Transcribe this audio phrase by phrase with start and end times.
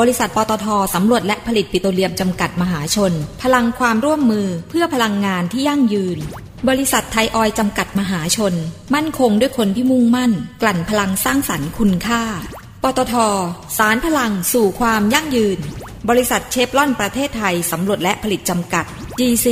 [0.00, 6.18] บริษัทปตทสำรวจและผลิตปิโตรเลียมจำกัดมหาชน พลังความร่วมมือเพื่อพลังงานที่ยั่งยืน
[6.68, 8.54] บริษัทไทยออยจำกัดมหาชน
[8.94, 10.32] มั่นคงด้วยคนที่มุ่งมั่น
[10.62, 12.22] กลั่นพลังสร้างสรรค์คุณค่า
[12.82, 13.14] ปตท
[13.78, 15.58] สารพลังสู่ความยั่งยืน
[16.08, 18.84] บริษัทเชฟลอนประเทศไทยสำรวจและผลิตจำกัด
[19.18, 19.46] GC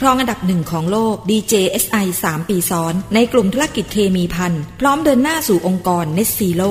[0.00, 6.70] ครองอันดับหนึ่งของโลก DJSI 3 ปีซ้อน ในกลุ่มธุรกิจเคมีพันพร้อมเดินหน้าสู่องค์กร Net Zero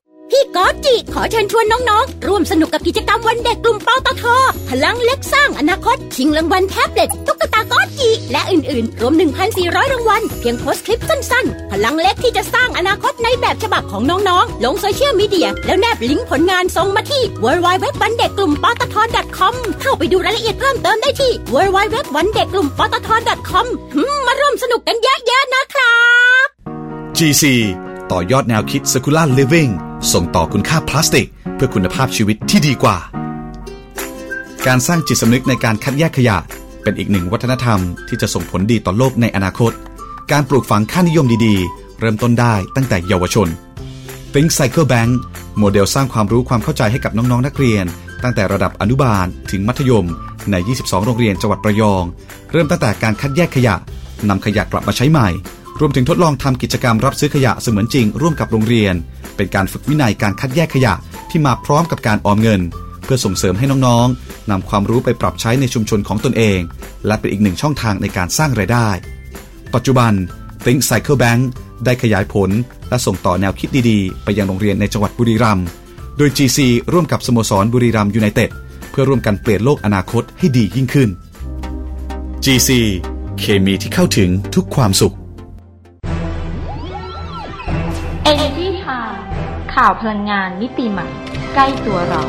[0.31, 4.23] พี่ก๊อตจิ ขอเชิญชวนน้องๆ ร่วมสนุกกับกิจกรรมวันเด็กกลุ่มปตท
[4.69, 9.13] พลังเล็กสร้างอนาคต ชิงรางวัลแท็บเล็ตตุ๊กตาก๊อตจิ และอื่นๆ รวม
[9.53, 18.95] 1,400 รางวัล เพียงโพสต์คลิปสั้นๆ พลังเล็กที่จะสร้างอนาคตในแบบฉบับของน้องๆ ลงโซเชียลมีเดีย แล้วแนบลิงก์ผลงานส่งมาที่ w w w วันเด็กกลุ่มปตท
[19.37, 23.09] .com เข้าไปดูรายละเอียดเพิ่มเติมได้ที่ w w w วันเด็กกลุ่มปตท
[23.49, 23.65] .com
[24.25, 25.97] มาร่วมสนุกกันเยอะๆนะครั
[26.43, 26.45] บ
[27.17, 27.45] GC
[28.11, 29.71] ต่อยอดแนวคิด Circular Living
[30.13, 32.97] ส่งต่อคุณค่าพลาสติก เพื่อคุณภาพชีวิตที่ดีกว่า
[34.67, 36.37] การสร้างจิตสำนึกในการคัดแยกขยะ
[36.83, 39.71] เป็นอีกหนึ่งวัฒนธรรมที่จะส่งผลดีต่อโลกในอนาคต
[40.31, 43.47] การปลูกฝังค่านิยมดีๆ เริ่มต้นได้ตั้งแต่เยาวชน
[44.33, 45.11] Think Cycle Bank
[45.57, 47.85] โมเดลสร้างความรู้ความเข้าใจให้กับน้องๆนักเรียน
[48.23, 50.07] ตั้งแต่ระดับอนุบาลถึงมัธยม
[50.51, 52.03] ใน 22 โรงเรียนจังหวัดระยอง
[52.51, 53.75] เริ่มตั้งแต่การคัดแยกขยะ
[54.29, 55.29] นำขยะกลับมาใช้ใหม่
[55.81, 58.93] รวมถึงทดลองทำกิจกรรมรับซื้อขยะเสมือนจริงร่วมกับโรงเรียน
[59.35, 60.93] เป็นการฝึกวินัยการคัดแยกขยะ
[61.29, 62.61] ที่มาพร้อมกับการออมเงิน
[63.03, 66.59] เพื่อส่งเสริมให้น้องๆนำความรู้ไปปรับใช้ในชุมชนของตนเอง
[67.07, 68.89] และเป็นอีกหนึ่งช่องทางในการสร้างไรายได้
[69.73, 70.11] ปัจจุบัน
[70.63, 71.41] Think Cycle Bank
[71.85, 72.49] ได้ขยายผล
[72.89, 75.65] และส่งต่อแนวคิดดีๆ ไปยังโรงเรียนในจังหวัดบุรีรัมย์
[76.17, 76.59] โดย GC
[76.93, 78.49] ร่วมกับสโมสรบุรีรัมย์ยูไนเต็ด
[78.91, 81.09] เพื่อร่วมกันเปลี่ยนโลกอนาคตให้ดียิ่งขึ้น
[82.43, 82.69] GC
[83.39, 85.15] เคมีที่เข้าถึงทุกความสุข
[89.85, 91.07] ข่าวพลังงานมิติใหม่
[91.53, 92.21] ใกล้ตัวเรา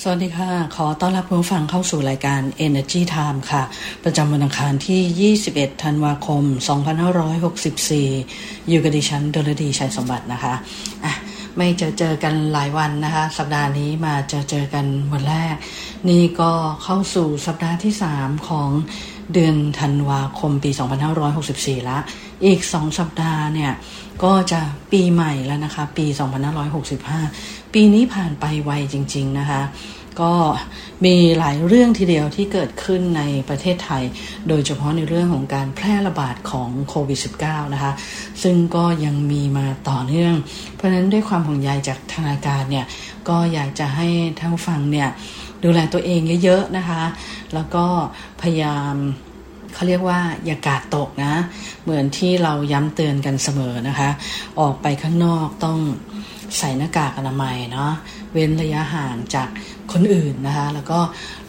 [0.00, 3.62] สวัสดีค่ะ ขอต้อนรับผู้ฟังเข้าสู่รายการ Energy Time ค่ะ
[4.04, 6.42] ประจำวันอังคารที่ 21 ธันวาคม
[7.76, 10.54] 2564 อยู่กับดิฉันดลดีชัยสมบัตินะคะ
[11.04, 11.14] อะ
[11.56, 15.54] ไม่เจอเจอกันหลายวันนะคะ สัปดาห์นี้มาเจอเจอกันวันแรก
[16.08, 16.52] นี่ก็
[16.84, 18.70] เข้าสู่สัปดาห์ที่ 3 ของ
[19.32, 20.70] เดือนธันวาคมปี
[21.30, 21.98] 2564 ละ
[22.44, 23.72] อีก 2 สัปดาห์เนี่ย
[24.22, 24.60] ก็จะ
[24.92, 26.06] ปีใหม่แล้วนะคะ ปี
[26.90, 29.62] 2565 ปีนี้ผ่านไปไวจริง ๆนะคะ
[30.20, 30.32] ก็
[31.04, 34.02] มีหลายเรื่องทีเดียวที่เกิดขึ้นในประเทศไทย
[34.48, 37.92] โดยเฉพาะในเรื่องของการแพร่ระบาดของโควิด -19 นะคะ
[38.42, 40.34] ซึ่งก็ยังมีมาต่อเนื่อง
[40.74, 42.86] เพราะฉะนั้นด้วยความห่วงใยจากทางราการเนี่ย
[43.28, 45.08] ก็อยากจะให้ท่านฟังเนี่ย
[45.64, 47.02] ดูแลตัวเองเยอะๆนะคะ
[47.54, 47.84] แล้วก็
[48.40, 48.94] พยายาม
[49.74, 51.34] เขาเรียกว่าอย่ากาดตกนะ
[51.84, 54.10] เหมือนที่เราย้ำเตือนกันเสมอนะคะ
[54.60, 55.78] ออกไปข้างนอกต้อง
[56.58, 57.92] ใส่หน้ากากอนามัยเนาะ
[58.32, 59.48] เว้นระยะห่างจาก
[59.92, 60.98] คนอื่นนะคะ แล้วก็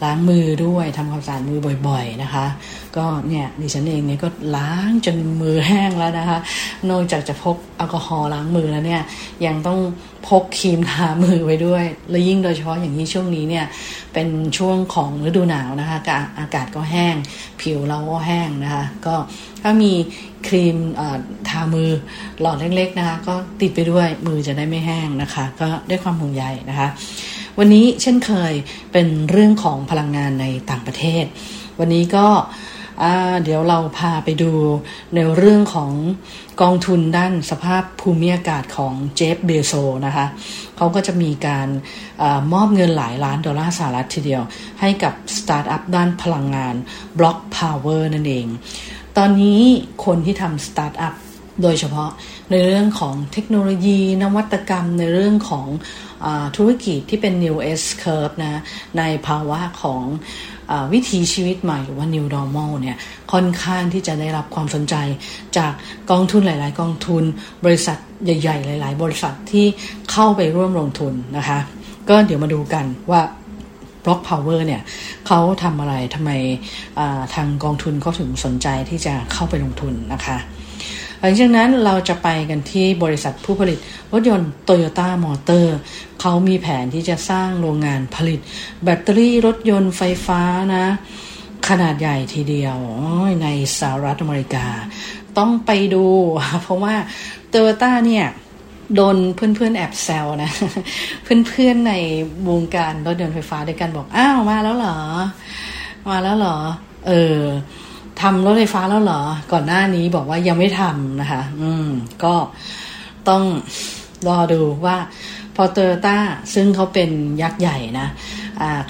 [0.04, 1.58] ล้างมือด้วยทำความสะอาดมือ
[1.88, 2.46] บ่อยๆนะคะ
[2.96, 6.38] ก็เนี่ยดิฉันเองเนี่ยก็ล้างจนมือแห้งแล้วนะคะ
[6.90, 9.02] นอกจากจะพกแอลกอฮอล์ล้างมือแล้วเนี่ย
[9.46, 9.78] ยังต้อง
[10.28, 13.64] พกครีมทามือไว้ด้วย และยิ่งโดยเฉพาะอย่างนี้ช่วงนี้เนี่ย
[14.12, 14.28] เป็น
[14.58, 15.98] ช่วงของฤดูหนาวนะคะ
[16.38, 17.16] อากาศก็แห้ง
[17.60, 19.14] ผิวเราก็แห้งนะคะ ก็
[19.62, 19.92] ถ้ามี
[20.46, 20.76] ครีม
[21.48, 21.90] ทามือ
[22.40, 26.88] หลอดเล็กๆนะคะ ก็ติดไปด้วยมือจะได้ไม่แห้งนะคะ ก็ด้วยความห่วงใยนะคะ
[27.58, 28.52] วันนี้เช่นเคย
[28.92, 31.24] เป็นเรื่องของพลังงานในต่างประเทศ
[31.78, 32.26] วันนี้ก็
[33.44, 34.52] เดี๋ยวเราพาไปดู
[35.14, 35.92] ในเรื่องของ
[36.62, 39.72] กองทุนด้านสภาพภูมิอากาศของเจฟเบโซ
[40.06, 40.26] นะคะ
[40.76, 41.68] เขาก็จะมีการ
[42.22, 44.42] อมอบเงินหลายล้านดอลลาร์สหรัฐทีเดียว
[44.80, 46.74] ให้กับสตาร์ทอัพด้านพลังงาน
[47.18, 48.46] BlocPower นั่นเอง
[49.16, 49.60] ตอนนี้
[50.04, 51.14] คนที่ทำสตาร์ทอัพ
[51.62, 52.10] โดยเฉพาะ
[52.50, 55.66] ในเรื่องของเทคโนโลยี นวัตกรรม ในเรื่องของ
[56.24, 58.62] อธุรกิจที่เป็น new S curve นะ
[58.98, 60.02] ในภาวะของ
[60.70, 62.96] อวิถีชีวิตใหม่หรือว่า new normal เนี่ย
[63.32, 64.94] ค่อนข้างที่จะได้รับความสนใจ
[65.56, 65.72] จาก
[66.10, 67.22] กองทุนหลาย ๆ กองทุน
[67.64, 69.66] บริษัทใหญ่ ๆ หลาย ๆ บริษัทที่
[70.10, 71.58] เข้าไปร่วมลงทุนนะคะ
[72.08, 73.22] ก็เดี๋ยวมาดูกันว่า
[74.04, 74.82] Block Power เนี่ย
[75.26, 76.30] เขาทำอะไรทำไม
[77.34, 80.38] ทางกองทุนเขาถึงสนใจที่จะเข้าไปลงทุนนะคะ
[81.24, 83.78] หลังจากนั้นเราจะไปกันที่บริษัทผู้ผลิต
[84.12, 85.76] รถยนต์โตโยต้ามอเตอร์
[86.20, 88.40] เขามีแผนที่จะสร้างโรงงานผลิต
[88.84, 90.42] แบตเตอรี่รถยนต์ไฟฟ้า
[90.74, 90.86] นะ
[91.68, 92.76] ขนาดใหญ่ทีเดียว
[93.42, 93.48] ใน
[93.78, 94.66] สหรัฐอเมริกา
[95.38, 96.04] ต้องไปดู
[96.62, 96.94] เพราะว่า
[97.48, 98.26] โตโยต้าเนี่ย
[98.94, 100.50] โดนเพื่อนๆแอบแซวนะ
[101.24, 101.94] เพื่อนๆใน
[102.48, 104.98] วงการรถยนต์ไฟฟ้าด้วยกันบอก อ้าว มาแล้วเหรอ
[106.08, 106.56] มาแล้วเหรอ
[107.06, 107.40] เออ
[108.20, 109.22] ทำรถไฟฟ้าแล้วเหรอ
[109.52, 111.88] ก่อนหน้านี้บอกว่ายังไม่ทำนะคะ อืม
[112.24, 112.34] ก็
[113.28, 113.42] ต้อง
[114.28, 114.96] รอดูว่า
[115.56, 116.16] พอเตอร์ต้า
[116.54, 117.10] ซึ่งเขาเป็น
[117.42, 118.08] ยักษ์ใหญ่นะ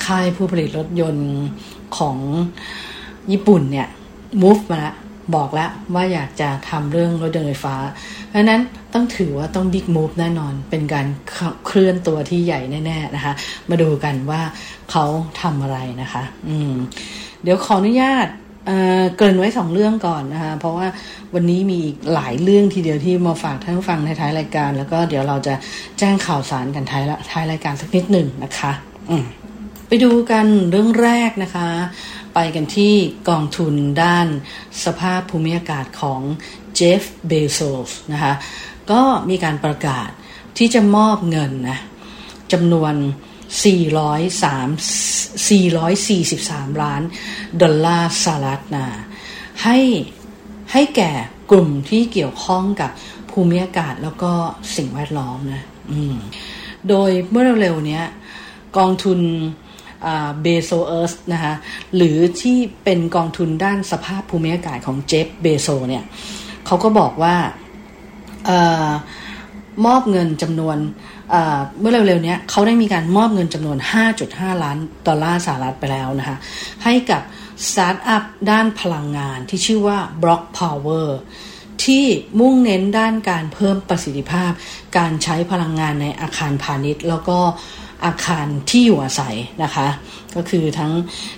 [0.05, 1.31] ค่ายผู้ผลิตรถยนต์
[1.99, 2.17] ของ
[3.31, 3.89] ญี่ปุ่นเนี่ย
[4.43, 4.95] move มาแล้ว
[5.35, 7.77] บอกแล้วว่าอยากจะทำเรื่องรถยนต์ไฟฟ้า
[8.29, 8.61] เพราะนั้น
[8.93, 11.07] ต้องถือว่าต้องบิ๊กมูฟแน่นอน เป็นการ
[11.67, 13.35] เคลื่อนตัวที่ใหญ่แน่ ๆนะคะ
[13.71, 14.41] มาดูกันว่า
[14.91, 15.05] เขา
[15.43, 16.73] ทำอะไรนะคะ อืม
[17.43, 18.27] เดี๋ยวขออนุญาต
[19.19, 20.87] เกินไว้สองเรื่องก่อนนะคะ เพราะว่า
[21.35, 25.55] วันนี้มีอีกหลายเรื่องทีเดียวที่มาฝากท่านผู้ฟังในท้ายรายการ แล้วก็เดี๋ยวเราจะ
[25.99, 28.73] แจ้งข่าวสารกันท้ายละท้ายรายการสักนิดหนึ่งนะคะ
[29.89, 31.69] ไปดูกันเรื่องแรกนะคะ
[32.35, 32.93] ไปกันที่
[33.29, 34.27] กองทุนด้าน
[34.85, 36.21] สภาพภูมิอากาศของ
[36.75, 38.33] เจฟเบโซสนะคะ
[38.91, 39.01] ก็
[39.31, 40.09] มีการประกาศ
[40.59, 41.79] ที่จะมอบเงินนะ
[42.53, 42.95] จำนวน
[43.53, 43.61] 403
[46.75, 47.03] 443 ล้าน
[47.63, 48.87] ดอลลาร์สหรัฐนะ
[49.65, 49.79] ให้
[50.73, 51.13] ให้แก่
[51.51, 52.91] กลุ่มที่เกี่ยวข้องกับ
[53.31, 54.33] ภูมิอากาศแล้วก็
[54.77, 55.65] สิ่งแวดล้อมนะ
[56.89, 58.01] โดยเมื่อเร็วๆนี้
[58.79, 59.19] กองทุน
[60.43, 61.55] Bezos Earth นะคะ
[61.97, 66.05] หรือที่เป็นกองทุนด้านสภาพภูมิอากาศของเจฟฟ์ เบโซส เนี่ย
[66.67, 67.37] เขาก็บอกว่า
[68.49, 68.51] อ
[69.87, 70.77] มอบเงินจำนวน
[71.81, 73.79] เมื่อเร็วๆนี้เขาได้มีการมอบเงินจำนวน
[74.21, 76.37] 5.5 ล้านดอลลาร์สหรัฐไปแล้วนะคะ
[76.85, 77.23] ให้กับ
[77.69, 81.09] สตาร์ทอัพด้านพลังงานที่ชื่อว่า BlocPower
[81.85, 82.05] ที่
[82.41, 84.53] มุ่งเน้นด้านการเพิ่มประสิทธิภาพ
[84.99, 87.39] การใช้พลังงานในอาคารพาณิชย์ แล้วก็
[88.05, 89.89] อาคารที่อยู่อาศัยนะคะ
[90.37, 90.93] ก็คือทั้ง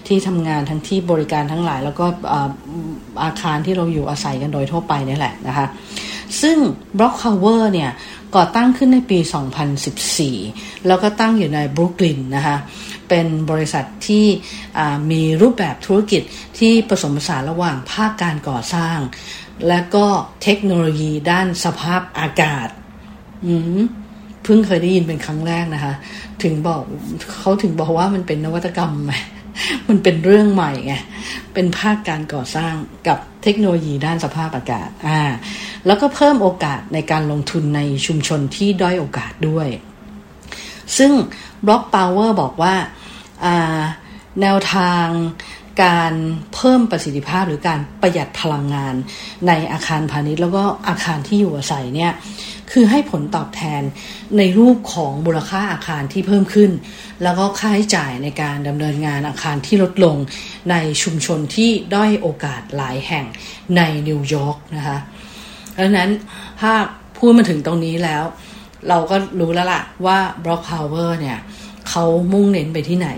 [0.07, 2.07] ที่ทำงานทั้งที่บริการทั้งหลาย แล้วก็
[3.25, 5.67] อาคารที่เราอยู่อาศัยกันโดยทั่วไปนี่แหละนะคะ
[6.43, 6.57] ซึ่ง
[6.99, 7.91] Block Power เนี่ย
[8.37, 9.19] ก่อตั้งขึ้นในปี
[10.03, 12.57] 2014 แล้วก็ตั้งอยู่ในบรุกลินนะคะ
[13.09, 14.27] เป็นบริษัทที่
[15.11, 16.23] มีรูปแบบธุรกิจ
[16.59, 18.99] ที่ผสมผสานระหว่างภาคการก่อสร้าง
[19.69, 20.07] และก็
[20.43, 22.69] เทคโนโลยีด้านสภาพอากาศ
[23.47, 23.81] อืม
[24.45, 25.95] เพิ่งเคยได้ยินเป็นครั้งแรกนะคะ
[26.43, 26.83] ถึงบอก
[27.39, 29.13] เขาถึงบอกว่ามันเป็นนวัตกรรมไหม
[29.89, 30.95] มันเป็นเรื่องใหม่ไง
[31.55, 32.73] เป็นภาคการก่อสร้าง
[33.09, 35.21] กับเทคโนโลยีด้านสภาพอากาศ อ่า
[35.87, 39.69] แล้วก็เพิ่มโอกาสในการลงทุนในชุมชนที่ด้อยโอกาสด้วย
[40.97, 41.13] ซึ่ง
[41.67, 42.75] Block Power บอกว่า
[44.41, 45.07] แนวทาง
[45.83, 46.15] การ
[46.55, 48.95] เพิ่มประสิทธิภาพหรือการประหยัดพลังงาน
[49.49, 52.13] ในอาคารพาณิชย์ แล้วก็อาคารที่อยู่อาศัยเนี่ย
[52.73, 53.83] คือให้ผลตอบแทน
[54.39, 56.71] ในรูปของมูลค่าอาคารที่เพิ่มขึ้น
[57.23, 60.17] แล้วก็ค่าใช้จ่ายในการดำเนินงานอาคารที่ลดลง
[60.71, 63.25] ในชุมชนที่ด้อยโอกาสหลายแห่ง
[63.77, 64.99] ในนิวยอร์กนะคะ
[65.79, 66.11] ดังนั้น
[66.61, 66.73] ถ้า
[67.19, 68.25] พูดมาถึงตรงนี้แล้ว
[68.89, 71.39] เราก็รู้แล้วล่ะว่า Block Power เนี่ย
[71.91, 73.09] เขามุ่งเน้นไปที่ไหน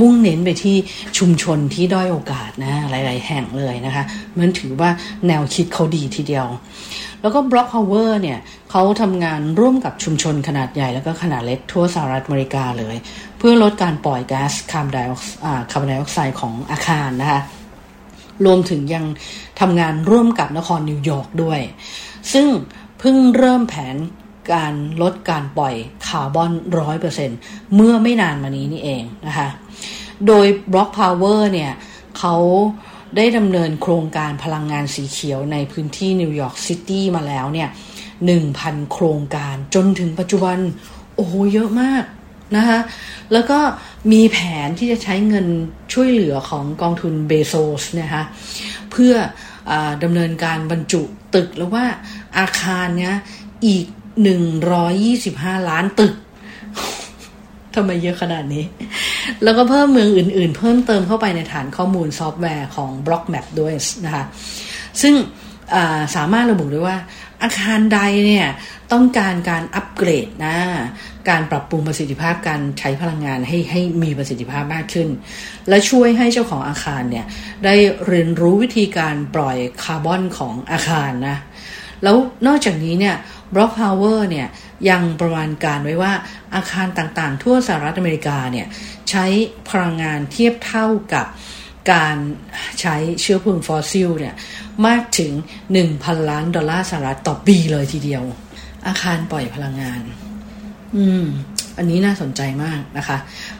[0.00, 0.76] มุ่งเน้นไปที่
[1.18, 4.04] ชุมชนที่ด้อยโอกาสนะ หลาย ๆ แห่งเลยนะคะ
[4.38, 4.90] มันถือว่า
[5.26, 6.46] แนวคิดเขาดีทีเดียว
[7.22, 8.38] แล้วก็ Block Power เนี่ย
[8.70, 12.96] เขาทำงานร่วมกับชุมชนขนาดใหญ่แล้วก็ขนาดเล็กทั่วสหรัฐอเมริกาเลย
[13.38, 17.40] เพื่อลดการปล่อยก๊าซคาร์บอนไดออกไซด์ของอาคารนะคะ
[18.44, 19.04] รวมถึงยัง
[19.60, 21.60] ทำงานร่วมกับนครนิวยอร์กด้วย
[22.32, 22.46] ซึ่ง
[22.98, 23.96] เพิ่งเริ่มแผน
[24.52, 25.74] การลดการปล่อย
[26.06, 27.30] คาร์บอนร้อยเปอร์เซ็นต์
[27.74, 29.48] เมื่อไม่นานมานี้นี่เองนะคะ
[30.26, 31.72] โดย BlocPower เนี่ย
[32.18, 32.36] เขา
[33.16, 37.68] ได้ดำเนินโครงการพลังงานสีเขียวในพื้นที่นิวยอร์กซิตี้มาแล้วเนี่ย
[38.26, 40.58] หนึ่งพันโครงการจนถึงปัจจุบัน
[41.14, 42.04] โอ้โหเยอะมาก
[42.56, 42.78] นะคะ
[43.32, 43.58] แล้วก็
[44.12, 45.46] มีแผนที่จะใช้เงิน
[45.92, 48.22] ช่วยเหลือของกองทุนเบโซสนะคะ
[48.90, 49.14] เพื่อ
[49.70, 49.72] อ
[50.02, 51.02] ดำเนินการบรรจุ
[51.34, 51.86] ตึกแล้วว่า
[52.38, 53.14] อาคารเนี้ย
[53.66, 53.86] อีก
[54.22, 56.14] หนึ่งร้อยยี่สิบห้าล้านตึก
[57.74, 58.64] ทำไมเยอะขนาดนี้
[59.42, 64.24] แล้วก็เพิ่มเมืองอื่นๆ เพิ่มเติมเข้าไปในฐานข้อมูลซอฟต์แวร์ของ Block Map ด้วยนะคะ
[65.02, 65.14] ซึ่ง
[66.16, 66.96] สามารถระบุได้ว่า
[67.42, 68.46] อาคารใดเนี่ย
[68.92, 70.56] ต้องการการอัปเกรดนะ
[71.28, 75.08] การปรับปรุงประสิทธิภาพการใช้พลังงานให้ให้มีประสิทธิภาพมากขึ้น
[75.68, 77.26] และช่วยให้เจ้าของอาคารเนี่ย
[77.64, 77.74] ได้
[78.06, 81.36] เรียนรู้วิธีการปล่อยคาร์บอนของอาคารนะ
[82.02, 82.16] แล้ว
[82.46, 83.16] นอกจากนี้เนี่ย
[83.54, 84.48] BlocPower เนี่ย
[84.90, 86.12] ยังประมาณการไว้ว่า
[86.54, 88.66] อาคารต่างๆ ทั่วสหรัฐอเมริกาเนี่ย
[89.10, 89.26] ใช้
[89.70, 91.26] พลังงานเทียบเท่ากับ
[91.92, 92.16] การ
[92.80, 94.34] ใช้เชื้อเพลิงฟอสซิลเนี่ย
[94.86, 95.32] มากถึง
[95.80, 98.24] 1,000 ล้านดอลลาร์สหรัฐต่อปีเลยทีเดียว
[98.86, 100.00] อาคารปล่อยพลังงาน
[100.96, 101.24] อืม
[101.78, 103.18] อันนี้น่าสนใจมากนะคะ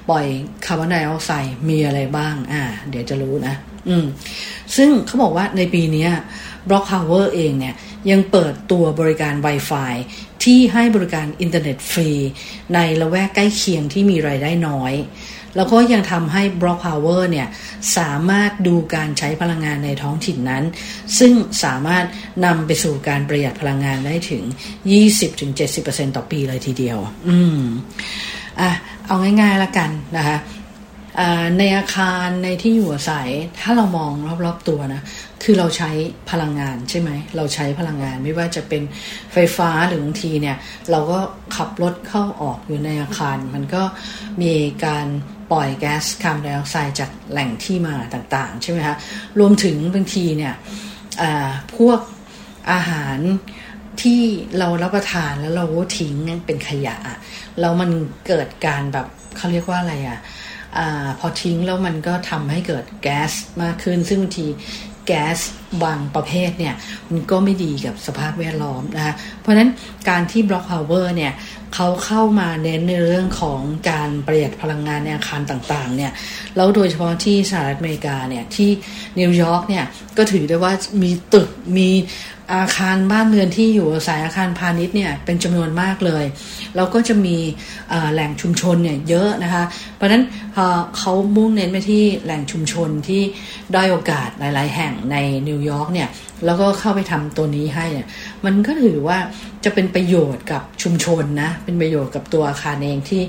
[0.09, 0.27] ปล่อย
[0.67, 3.55] คาร์บอนไดออกไซด์มีอะไรบ้าง อ่า เดี๋ยวจะรู้นะ
[3.89, 4.05] อืม
[4.77, 6.07] ซึ่งเขาบอกว่าในปีนี้
[6.69, 7.75] BlocPower เองเนี่ย
[8.11, 9.95] ยังเปิดตัวบริการ Wi-Fi
[10.45, 12.11] ที่ให้บริการอินเทอร์เน็ตฟรี
[12.75, 14.93] ในละแวกใกล้เคียงที่มีรายได้น้อย
[15.57, 17.49] แล้วก็ยังทำให้ BlocPower เนี่ย
[17.97, 20.65] สามารถดูการใช้พลังงานในท้องถิ่นนั้น
[21.19, 21.33] ซึ่ง
[21.65, 22.05] สามารถ
[22.45, 24.43] นำไปสู่การประหยัดพลังงานได้ถึง
[25.31, 26.99] 20-70%ต่อปีเลยทีเดียว
[27.29, 27.61] อืม
[28.61, 28.71] อะ
[29.07, 30.39] เอาง่ายๆละกันนะคะ
[31.59, 33.29] ในอาคารในที่อยู่อาศัย
[33.61, 34.13] ถ้าเรามอง
[34.45, 35.03] รอบๆตัวนะ
[35.43, 35.91] คือเราใช้
[36.31, 38.83] พลังงานใช่ไหมเราใช้พลังงานไม่ว่าจะเป็น
[39.33, 40.57] ไฟฟ้าหรือบางทีเนี่ย
[40.91, 41.19] เราก็
[41.57, 43.83] ขับรถเข้าออกอยู่ในอาคาร มันก็
[44.43, 44.53] มี
[44.85, 45.07] การ
[45.51, 48.97] ปล่อยแก๊สคาร์บอนไดออกไซด์จากแหล่งที่มาต่างๆ ใช่ไหมคะ
[49.39, 50.55] รวมถึงบางทีเนี่ย
[51.77, 52.01] พวก
[52.73, 53.19] อาหาร
[54.03, 54.21] ที่
[54.59, 55.67] เรารับประทานแล้วเรา
[55.99, 56.15] ทิ้ง
[56.47, 56.97] เป็นขยะ
[57.61, 57.91] แล้วมัน
[58.27, 60.19] เกิดการแบบเขาเรียกว่าอะไรอะ่ะ
[61.19, 64.47] พอทิ้งแล้วมันก็ทำให้เกิดแก๊สมากขึ้น ซึ่งบางที
[65.07, 65.39] แก๊ส
[65.83, 66.75] บางประเภทเนี่ย
[67.11, 69.71] มันก็ไม่ดีกับสภาพแวดล้อมนะคะเพราะฉะนั้น
[70.09, 71.33] การที่ Block Power เนี่ย
[71.75, 73.61] เขาเข้ามาเน้นในเรื่องของ
[73.91, 76.13] การประหยัดพลังงานในอาคารต่างๆเนี่ย
[76.57, 78.71] แล้วโดยเฉพาะที่สหรัฐอเมริกาเนี่ยที่
[79.21, 79.85] นิวยอร์กเนี่ย
[80.17, 80.73] ก็ถือได้ว่า
[81.03, 81.89] มีตึกมี
[82.55, 86.25] อาคารบ้านเรือนที่อยู่อาศัยอาคารพาณิชย์เนี่ยเป็นจำนวนมากเลย
[86.77, 87.37] แล้วก็จะมี
[88.13, 89.65] แหล่งชุมชนเนี่ยเยอะนะคะ
[89.97, 90.23] เพราะฉะนั้น
[90.99, 93.23] เขามุ่งเน้นไปที่แหล่งชุมชนที่
[93.75, 95.17] ด้อยโอกาสหลาย ๆ แห่งใน
[95.49, 96.09] นิวยอร์กเนี่ย
[96.45, 98.09] แล้วก็เข้าไปทำตัวนี้ให้เนี่ย
[98.45, 99.19] มันก็ถือว่า
[99.65, 103.23] จะเป็นประโยชน์กับชุมชนนะ เป็นประโยชน์กับตัวอาคารเองที่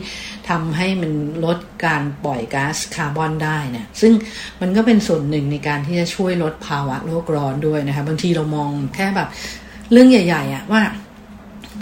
[0.49, 1.11] ทำให้มัน
[1.45, 4.13] ลดการปล่อยก๊าซคาร์บอนได้เนี่ยซึ่ง
[4.61, 9.29] มันก็เป็นส่วนหนึ่งในการที่จะช่วยลดภาวะโลกร้อนด้วยนะคะบางทีเรามองแค่แบบ
[9.91, 10.81] เรื่องใหญ่ ๆอะว่า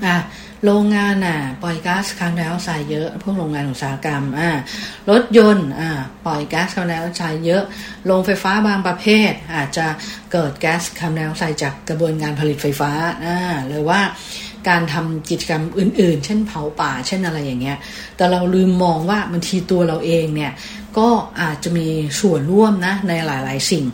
[0.05, 0.15] อะ
[0.65, 4.50] โรงงานอะ ปล่อยก๊าซคาร์บอนไดออกไซด์เยอะ พวกโรงงานอุตสาหกรรมอ่า
[5.10, 5.89] รถยนต์อ่า
[6.25, 7.63] ปล่อยก๊าซคาร์บอนไดออกไซด์เยอะ
[8.05, 9.88] โรงไฟฟ้าบางประเภท อาจจะ
[10.31, 12.91] เกิดแก๊สคาร์บอนไดออกไซด์จากกระบวนการผลิตไฟฟ้า
[13.24, 14.01] อ่าหรือว่า
[14.69, 17.77] การทำกิจกรรมอื่น ๆ เช่นเผาป่า เช่นอะไรอย่างเงี้ย
[18.17, 20.51] แต่เราลืมมองว่าบางทีตัวเราเองเนี่ย
[20.98, 21.10] ก็
[21.41, 21.88] อาจจะมี
[22.22, 23.86] ส่วนร่วมนะในหลาย ๆ สิ่ง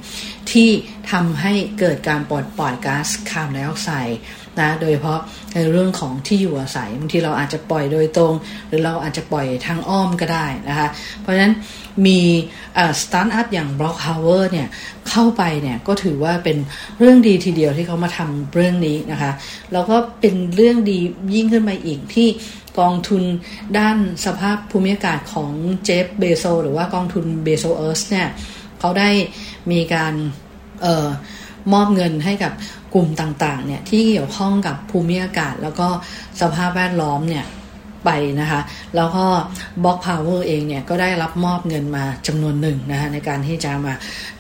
[0.52, 0.70] ที่
[1.12, 4.20] ทำให้เกิดการปลดปล่อยก๊าซคาร์บอนไดออกไซด์
[4.60, 5.20] นะโดยเฉพาะ
[5.54, 8.34] ในเรื่องของที่อยู่อาศัยบางทีเราอาจจะปล่อยโดยตรง
[8.68, 10.88] หรือเราอาจจะปล่อยทางอ้อมก็ได้นะคะ
[11.22, 11.54] เพราะฉะนั้น
[12.06, 12.20] มี
[13.02, 14.68] สตาร์ทอัพอย่าง Block Power เนี่ย
[15.10, 16.58] เข้าไปเนี่ยก็ถือว่าเป็น
[17.00, 19.32] เรื่องดีทีเดียวที่เขามาทำเรื่องนี้นะคะ
[19.74, 21.00] แล้วก็เป็นเรื่องดี
[21.36, 22.28] ยิ่งขึ้นไปอีกที่
[22.80, 23.24] กองทุน
[23.78, 25.52] ด้านสภาพภูมิอากาศของ
[25.86, 28.28] Jeff Bezos หรือว่ากองทุน Bezos Earth เนี่ย
[28.80, 29.10] เขาได้
[29.72, 30.14] มีการ
[30.86, 31.10] ออ
[31.74, 32.52] มอบเงินให้กับ
[32.94, 35.88] กลุ่มต่างๆเนี่ยที่เกี่ยวข้องกับภูมิอากาศ แล้วก็
[36.42, 37.46] สภาพแวดล้อมเนี่ย
[38.06, 38.10] ไป
[38.42, 38.62] นะคะ
[38.96, 39.26] แล้วก็
[39.84, 43.94] BlocPower เองเนี่ยก็ได้รับมอบเงินมาจำนวนหนึ่งนะคะในการที่จะมา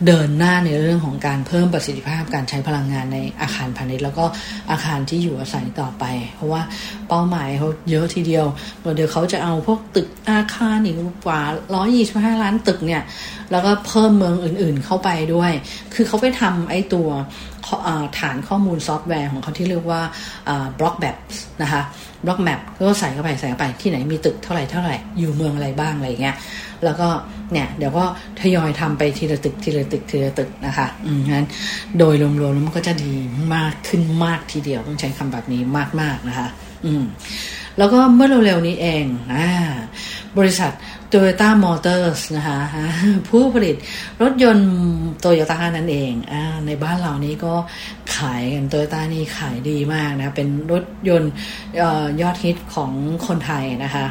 [0.05, 4.25] เดินหน้าในเรื่องของการเพิ่มประสิทธิภาพการใช้พลังงานในอาคารพาณิชย์แล้วก็
[4.71, 6.03] อาคารที่อยู่อาศัยต่อไป
[6.35, 6.61] เพราะว่า
[7.07, 8.45] เป้าหมายเขาเยอะทีเดียว
[8.95, 11.41] เดี๋ยวเขาจะเอาพวกตึกอาคารอีกกว่า
[11.91, 13.03] 125 ล้านตึกเนี่ย
[13.51, 15.51] แล้วก็เพิ่มเมืองอื่นๆเข้าไปด้วย
[15.93, 17.09] คือเขาไปทำไอ้ตัว
[18.19, 20.01] ฐานข้อมูลซอฟต์แวร์ของเขาที่เรียกว่า
[20.79, 21.17] BlocMaps
[21.61, 21.81] นะคะ
[22.25, 26.35] BlocMaps ก็ใส่เข้าไปใส่เข้าไปที่ไหนมีตึกเท่าไหร่เท่าไหร่อยู่เมืองอะไรบ้างอะไรเงี้ย
[26.83, 27.07] แล้วก็
[27.51, 28.05] เนี่ยเดี๋ยวก็
[28.41, 31.45] ทยอยทำไปทีละตึกทีละตึกทีละตึกนะคะอืมงั้น
[31.97, 33.13] โดยรวมๆแล้วมันก็จะดี
[33.55, 35.61] มากขึ้นมากทีเดียวต้องใช้คำแบบนี้
[36.01, 36.47] มากๆนะคะ
[36.85, 37.03] อืม
[37.77, 39.47] แล้วก็เมื่อเร็วๆนี้เองอ่า
[40.37, 40.71] บริษัท
[41.11, 42.59] Toyota Motors นะคะ
[43.29, 43.75] ผู้ผลิต
[44.21, 44.71] รถยนต์
[45.19, 46.33] โตโยต้านั่นเองอ
[46.65, 47.53] ในบ้านเรานี้ก็
[48.15, 51.31] ขายกันโตโยต้านี่ขายดีมากนะ เป็นรถยนต์
[52.21, 52.91] ยอดฮิตของ
[53.27, 54.05] คนไทยนะคะ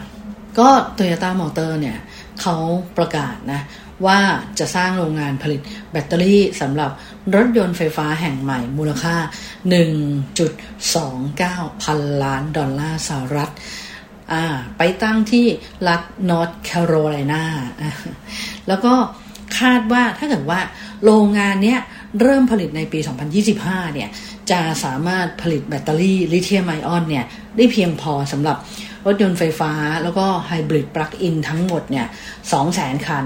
[0.59, 1.97] ก็ Toyota Motor เนี่ย
[2.40, 2.57] เขา
[2.97, 3.61] ประกาศนะ
[4.07, 4.21] ว่า
[4.59, 6.90] จะสร้างโรงงานผลิตแบตเตอรี่สำหรับ
[7.35, 9.16] รถยนต์ไฟฟ้าแห่งใหม่มูลค่า
[10.49, 13.50] 1.29 พันล้านดอลลาร์สหรัฐ
[14.79, 15.47] ไปตั้งที่
[15.89, 17.45] รัฐนอร์ทแคโรไลนา
[18.69, 18.95] แล้วก็
[19.59, 20.61] คาดว่าถ้าเกิดว่า
[21.05, 21.81] โรงงานเนี้ย
[22.21, 22.99] เริ่มผลิตในปี
[23.47, 24.09] 2025 เนี่ย
[24.51, 27.25] จะสามารถผลิตแบตเตอรี่ลิเธียมไอออนเนี่ย
[27.57, 28.57] ได้เพียงพอสำหรับ
[29.07, 29.73] รถยนต์ไฟฟ้า
[30.03, 32.07] แล้วก็ไฮบริดปลั๊กอินทั้งหมดเนี่ย
[32.57, 33.25] 200,000 คัน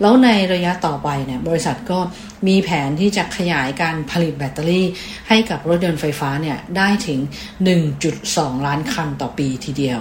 [0.00, 1.98] แล้วในระยะต่อไปเนี่ยบริษัทก็
[2.46, 4.86] มีแผนที่จะขยายการผลิตแบตเตอรี่
[5.28, 7.18] ให้กับรถยนต์ไฟฟ้าเนี่ยได้ถึง
[7.92, 10.00] 1.2 ล้านคันต่อปีทีเดียว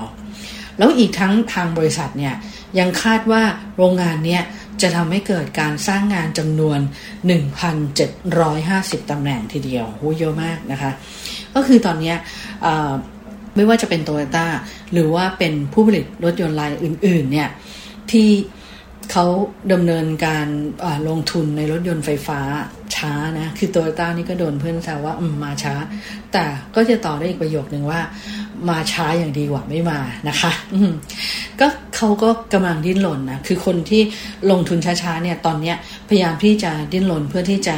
[0.78, 2.36] แล้วอีกทั้งทางบริษัทเนี่ย
[2.80, 3.44] ยังคาดว่า
[3.78, 4.44] โรงงานเนี่ย
[4.82, 6.80] จะทำให้เกิดการสร้างงานจำนวน
[8.00, 10.92] 1,750 ตำแหน่งทีเดียวโหเยอะมากนะคะ
[11.56, 12.14] ก็คือตอนนี้
[13.56, 14.48] ไม่ว่าจะเป็นโตโยต้า
[14.94, 17.50] หรือว่าเป็นผู้ผลิตรถยนต์รายอื่นๆเนี่ย
[18.12, 18.30] ที่
[19.12, 19.26] เขา
[19.74, 20.48] ดำเนินการ
[21.08, 22.40] ลงทุนในรถยนต์ไฟฟ้า
[22.96, 25.76] ช้านะ คือโตโยต้านี่ก็โดนเพื่อนแซวว่ามาช้า
[26.34, 26.44] แต่
[26.76, 28.02] ก็จะต่อได้อีกประโยคนึงว่า
[28.70, 30.52] มาช้าอย่างดีกว่าไม่มานะคะ
[31.60, 34.02] ก็เขาก็กำลังดิ้นรนนะคือคนที่
[34.52, 35.74] ลงทุนช้าๆเนี่ยตอนนี้
[36.10, 37.76] พยายามที่จะดิ้นรนเพื่อที่จะ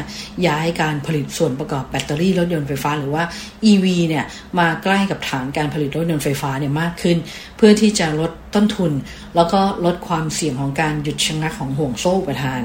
[0.47, 3.23] ย้ายการผลิตส่วนประกอบแบตเตอรี่รถยนต์ไฟฟ้าหรือว่า
[3.71, 4.25] EV เนี่ย
[4.59, 7.17] มาใกล้กับฐานการผลิตรถยนต์ไฟฟ้าเนี่ยมากขึ้น
[7.57, 8.91] เพื่อที่จะลดต้นทุน
[9.35, 12.61] แล้วก็ลดความเสี่ยงของการหยุดชะงักของห่วงโซ่ประทาน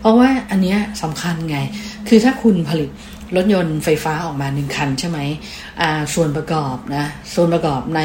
[0.00, 1.58] เพราะว่าอันนี้สำคัญไง
[2.08, 2.90] คือถ้าคุณผลิต
[3.36, 5.18] รถยนต์ไฟฟ้าออกมาหนึ่งคันใช่ไหม
[5.80, 7.04] อ่าส่วนประกอบนะ
[7.34, 8.00] ส่วนประกอบใน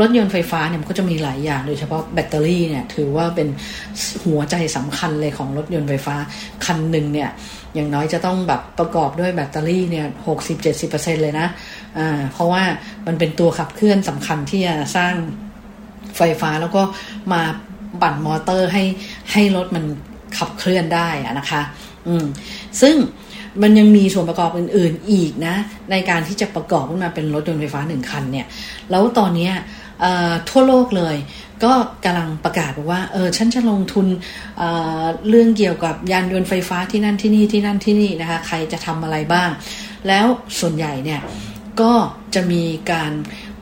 [0.00, 3.48] รถยนต์ไฟฟ้าเนี่ยมันก็จะมีหลายอย่าง โดยเฉพาะแบตเตอรี่เนี่ยถือว่าเป็น
[4.24, 6.16] หัวใจสำคัญเลยของรถยนต์ไฟฟ้า
[6.64, 7.30] คันหนึ่งเนี่ย
[7.74, 11.46] อย่างน้อยจะต้องแบบประกอบด้วยแบตเตอรี่เนี่ยหกสิบเจ็ดสิบเปอร์เซ็นเลยนะ
[11.98, 12.62] อ่าเพราะว่า
[13.06, 15.14] มันเป็นตัวขับเคลื่อนสำคัญที่จะสร้าง
[16.16, 16.82] ไฟฟ้าแล้วก็
[17.32, 17.42] มา
[18.02, 18.84] บั่นมอเตอร์ให้
[19.32, 19.84] ให้รถมัน
[20.38, 21.08] ขับเคลื่อนได้
[21.38, 21.62] นะคะ
[22.08, 22.24] อืม
[22.80, 22.96] ซึ่ง
[23.62, 25.54] มันยังมีส่วนประกอบอื่น ๆ อีกนะ
[25.90, 28.46] ในการที่จะประกอบขึ้นมาเป็นรถยนต์ไฟฟ้าหนึ่งคันเนี่ย
[28.90, 29.50] แล้วตอนนี้
[30.50, 31.16] ทั่วโลกเลย
[31.64, 31.72] ก็
[32.04, 34.06] กำลังประกาศบอกว่าเออฉันจะลงทุน
[34.58, 39.50] เเรื่องเกี่ยวกับยานยนต์ไฟฟ้าที่นั่นที่นี่ที่นั่นที่นี่นะคะ ใครจะทำอะไรบ้าง
[40.08, 40.26] แล้ว
[40.60, 41.20] ส่วนใหญ่เนี่ย
[41.80, 41.92] ก็
[42.34, 43.12] จะมีการ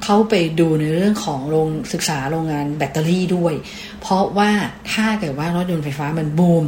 [0.04, 3.54] เข้าไปดูในเรื่องของโรงศึกษาโรงงานแบตเตอรี่ด้วย
[4.00, 4.50] เพราะว่า
[4.92, 6.64] ถ้าเกิดว่ารถยนต์ไฟฟ้ามันบูม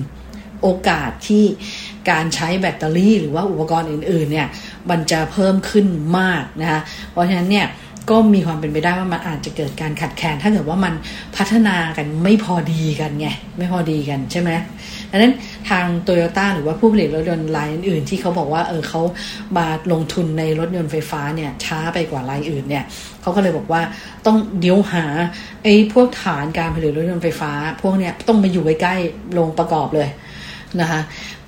[0.63, 1.45] โอกาสที่
[2.11, 4.49] การใช้แบตเตอรี่ หรือว่าอุปกรณ์อื่นๆเนี่ย
[4.91, 5.87] มันจะเพิ่มขึ้น
[6.19, 7.69] มากนะคะเพราะฉะนั้นเนี่ย
[8.11, 10.95] ก็มีความเป็นไปได้ว่ามันอาจจะเกิดการขัดแคลนถ้าเกิดว่ามัน
[11.37, 14.51] พัฒนากันไม่พอดีกันไงไม่พอดีกันใช่ไหม
[15.11, 15.33] ดังนั้น
[15.71, 19.03] ทางโตโยต้าหรือว่าผู้ผลิตรถยนต์รายอื่น ๆ ที่เขาบอกว่าเออเขา
[19.57, 22.85] มาลงทุนในรถยนต์ไฟฟ้าเนี่ยช้าไปกว่ารายอื่นเนี่ย
[23.23, 23.83] เขาก็เลยบอกว่า
[24.27, 25.05] ต้องเดี๋ยวหา
[25.65, 30.09] ไอ้พวกฐานการผลิตรถยนต์ไฟฟ้า พวกเนี้ยต้องมาอยู่ใกล้ๆโรงประกอบเลย
[30.81, 31.01] นะคะ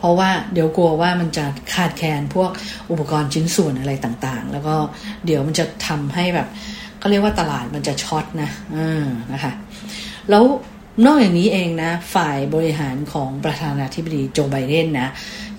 [0.02, 2.50] เพราะว่าเดี๋ยวกลัวว่ามันจะขาดแคลนพวก
[2.90, 4.74] อุปกรณ์ชิ้นส่วนอะไรต่างๆ แล้วก็
[5.26, 6.48] เดี๋ยวมันจะทำให้แบบ
[6.98, 9.52] เขาเรียกว่าตลาดมันจะช็อตนะอ่านะคะ
[10.30, 10.44] แล้ว
[11.04, 15.08] นอกจากนี้เองนะ ฝ่ายบริหารของประธานาธิบดีโจไบเดนนะ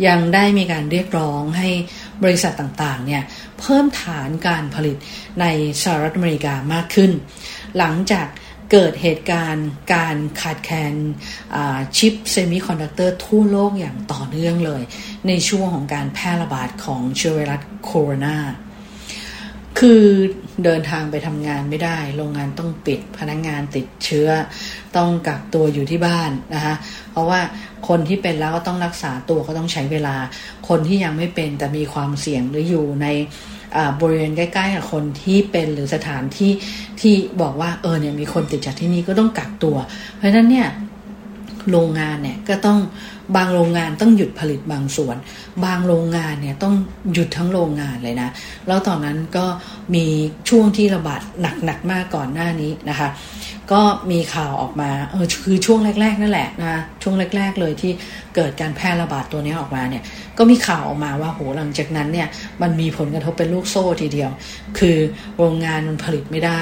[0.08, 1.70] ยังได้มีการเรียกร้องให้
[2.24, 3.24] บริษัทต่างๆ เนี่ย
[3.60, 4.98] เพิ่มฐานการผลิต
[5.42, 5.46] ใน
[5.84, 7.12] สหรัฐอเมริกามากขึ้น
[7.78, 8.28] หลังจาก
[8.74, 10.94] เกิดเหตุการณ์การขาดแคลน
[11.98, 14.82] ชิปเซมิคอนดักเตอร์ทั่วโลกอย่างต่อเนื่องเลย
[15.28, 18.38] ในช่วงของการแพร่ระบาดของเชื้อไวรัสโคโรนา
[19.80, 20.04] คือ
[20.64, 24.30] เดินทางไปทำงานไม่ได้ โรงงานต้องปิดพนักงานติดเชื้อ
[24.98, 26.76] ต้องกักตัวอยู่ที่บ้านนะคะ
[27.12, 27.40] เพราะว่า
[27.88, 30.16] คนที่เป็นแล้วก็ต้องรักษาตัวก็ต้องใช้เวลา
[30.70, 33.08] คนที่ยังไม่เป็นแต่มีความเสี่ยงหรืออยู่ใน
[34.02, 36.52] บริเวณใกล้ๆกับคนที่เป็นหรือสถานที่
[37.02, 39.78] ที่บอกว่าเออเนี่ยมีคนติดจากที่นี่ก็ต้องกักตัว
[40.16, 40.68] เพราะฉะนั้นเนี่ย
[41.72, 42.80] โรงงานเนี่ยก็ต้อง
[43.36, 45.18] บางโรงงานต้องหยุดผลิตบางส่วน
[45.66, 46.76] บางโรงงานเนี่ยต้อง
[47.14, 48.30] หยุดทั้งโรงงานเลยนะ
[48.68, 49.46] แล้วตอนนั้นก็
[49.96, 50.06] มี
[50.50, 51.22] ช่วงที่ระบาด
[51.66, 53.10] หนักๆมากก่อนหน้านี้นะคะ
[53.72, 57.92] ก็มีข่าวออกมาเออคือช่วงแรก ๆ นั่นแหละนะช่วงแรก ๆ เลยที่
[58.36, 60.04] เกิดการแพร่ระบาดตัวนี้ออกมาเนี่ย
[60.38, 62.28] ก็มีข่าวออกมาว่าโหหลังจากนั้นเนี่ย
[62.62, 64.32] มันมีผลกระทบเป็นลูกโซ่ทีเดียว
[64.80, 64.98] คือ
[65.38, 66.62] โรงงานมันผลิตไม่ได้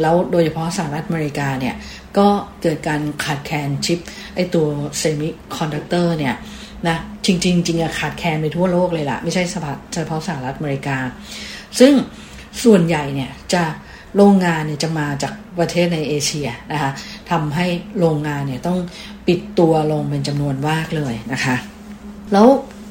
[0.00, 1.74] แล้วโดยเฉพาะสหรัฐอเมริกาเนี่ย
[2.18, 2.28] ก็
[2.62, 3.98] เกิดการขาดแคลนชิป
[4.34, 4.66] ไอ้ตัว
[4.98, 6.34] เซมิคอนดักเตอร์เนี่ย
[6.88, 10.96] นะจริงๆจริงอะขาดแคลนไปทั่วโลกเลยล่ะ ไม่ใช่เฉพาะสหรัฐอเมริกา
[11.80, 11.92] ซึ่ง
[12.64, 13.64] ส่วนใหญ่เนี่ยจะ
[14.16, 16.90] โรงงานเนี่ยจะมาจากประเทศในเอเชียนะคะ
[17.30, 17.66] ทำให้
[17.98, 18.78] โรงงานเนี่ยต้อง
[19.26, 21.56] ปิดตัวลงเป็นจำนวนมากเลยนะคะ
[22.32, 22.46] แล้ว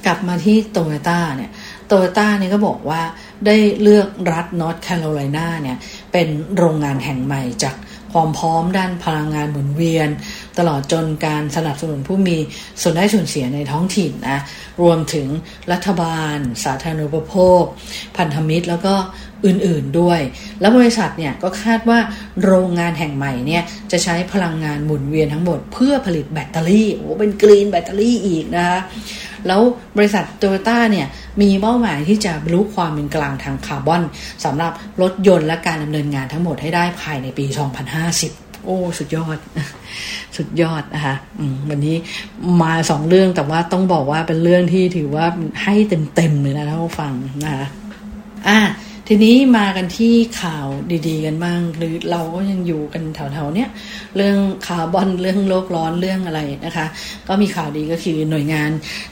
[0.06, 1.52] กลับมาที่โตโยต้าเนี่ย
[1.88, 3.02] โตโยต้าเนี่ยก็บอกว่า
[3.46, 5.78] ได้เลือกรัฐนอร์ทแคโรไลนาเนี่ย
[6.12, 6.28] เป็น
[6.58, 7.76] โรงงานแห่งใหม่จาก
[8.14, 10.10] ความพร้อมด้านพลังงานหมุนเวียน
[10.58, 12.38] ตลอดจนการสนับสนุนผู้มี
[12.82, 14.40] ส่วนได้ส่วนเสียในท้องถิ่นนะ
[14.82, 15.28] รวมถึง
[15.72, 17.64] รัฐบาล สาธารณูปโภค
[18.18, 18.96] พันธมิตร แล้วก็
[19.46, 20.20] อื่นๆด้วย
[20.60, 22.00] แล้วบริษัทเนี่ยก็คาดว่า
[22.44, 28.80] โรงงานแห่งใหม่เนี่ยจะใช้พลังงานหมุนเวียนทั้งหมด เพื่อผลิตแบตเตอรี่โอ้เป็น green battery อีกนะคะ
[29.48, 29.62] แล้ว
[29.98, 31.08] บริษัทโตโยต้าเนี่ย
[31.42, 34.04] มีเป้าหมายที่จะบรรลุความเป็นกลางทางคาร์บอน
[34.46, 34.72] สำหรับ
[35.02, 37.46] รถยนต์และการดำเนินงานทั้งหมดให้ได้ภายในปี
[38.06, 39.38] 2050โอ้ สุดยอด
[40.38, 41.16] สุดยอดนะคะ
[41.70, 41.96] วันนี้
[42.62, 45.26] มาสองเรื่องแต่ว่าต้องบอกว่าเป็นเรื่องที่ถือว่า
[45.64, 45.76] ให้
[46.16, 47.66] เต็มๆเลยนะท่านผู้ฟังนะคะ
[48.48, 48.60] อะ
[49.12, 50.68] ทีนี้มากันที่ข่าว
[51.08, 53.70] ดี ๆ กันบ้างหรือเราก็ยังอยู่กันแถวๆเนี้ย
[54.16, 56.86] เรื่องคาร์บอนเรื่องโลกร้อนเรื่องอะไรนะคะ
[57.28, 58.70] ก็มีข่าวดีก็คือหน่วยงาน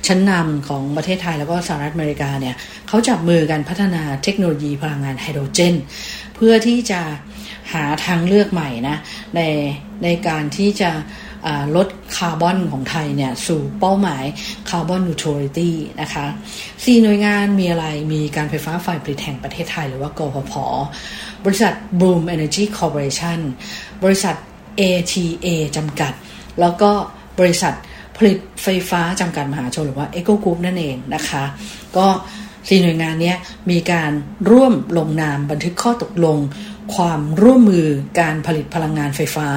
[0.07, 2.55] ชั้นนำของประเทศไทยแล้วก็สหรัฐอเมริกาเนี่ย
[2.88, 5.75] เขาจับมือกันพัฒนาเทคโนโลยีพลังงานไฮโดรเจน
[6.36, 7.01] เพื่อที่จะ
[7.73, 8.97] หาทางเลือกใหม่นะ
[9.36, 9.41] ใน
[10.03, 10.91] ในการที่จะ
[11.75, 14.25] ลดคาร์บอนของไทยเนี่ยสู่เป้าหมาย
[14.69, 16.25] carbon neutrality นะคะ
[16.83, 20.53] สี่หน่วยงานมีอะไรมีการไฟฟ้าฝ่ายผลิตแห่งประเทศไทยหรือว่ากฟผ
[21.45, 23.39] บริษัท Bloom Energy Corporation
[24.03, 24.36] บริษัท
[24.79, 26.13] ATA จำกัด
[26.60, 26.91] แล้วก็
[27.39, 27.73] บริษัท
[28.17, 31.43] ผลิตไฟฟ้าจำกัดมหาชนหรือว่า EGCO Group นั่นเองนะคะ
[31.97, 32.07] ก็
[32.67, 33.33] สี่หน่วยงานนี้
[33.71, 34.12] มีการ
[34.51, 36.38] ร่วมลงนามบันทึกข้อตกลง
[36.95, 37.88] ความร่วมมือ
[38.19, 39.49] การผลิตพลังงานไฟฟ้า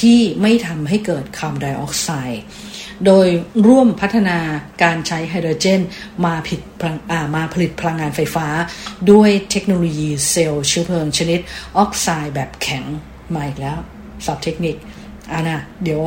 [0.00, 2.42] ที่ไม่ทำให้เกิดคาร์บอนไดออกไซด์
[3.06, 3.26] โดย
[3.66, 4.38] ร่วมพัฒนา
[4.82, 5.80] การใช้ไฮโดรเจน
[6.24, 6.60] มาผิด
[7.36, 8.46] มาผลิตพลังงานไฟฟ้า
[9.10, 11.40] ด้วยเทคโนโลยีเซลล์เชื้อเพลิงชนิด
[11.78, 12.84] ออกไซด์แบบแข็ง
[13.34, 13.78] มาอีกแล้ว
[14.26, 14.76] สับเทคนิค
[15.32, 16.02] อ่านะเดี๋ยว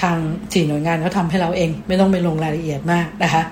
[0.00, 0.16] ทาง
[0.52, 3.42] สี่หน่วยงานเขาทำให้เราเอง ไม่ต้องไปลงรายละเอียดมากนะคะ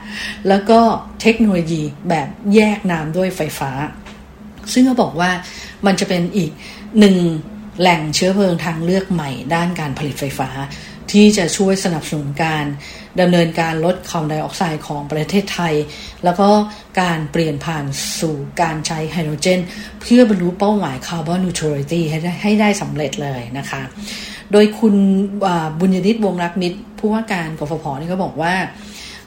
[0.49, 0.81] แล้วก็
[1.23, 3.71] เทคโนโลยีแบบแยกน้ำด้วยไฟฟ้า
[4.73, 5.31] ซึ่งเขาบอกว่า
[5.87, 6.51] มันจะเป็นอีก
[6.99, 7.17] หนึ่ง
[7.81, 10.51] แหล่งเชื้อเพลิงทางเลือกใหม่ด้านการผลิตไฟฟ้า
[11.13, 12.65] ที่จะช่วยสนับสนุนการ
[13.21, 15.75] ดำเนินการลดคาร์บอนไดออกไซด์ของประเทศไทย
[16.25, 16.49] แล้วก็
[17.01, 17.85] การเปลี่ยนผ่าน
[18.21, 19.61] สู่การใช้ไฮโดรเจน
[20.01, 23.83] เพื่อบรรลุเป้าหมาย carbon neutrality ให้ได้ให้ได้สำเร็จเลยนะคะ
[24.53, 24.95] โดยคุณ
[25.79, 28.55] บุญยดิตวงรักมิตร ผู้ว่าการกฟผนี่ก็บอกว่า